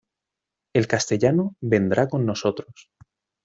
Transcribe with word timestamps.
El 0.73 0.87
castellano 0.87 1.53
vendrá 1.61 2.07
con 2.07 2.25
nosotros. 2.25 2.89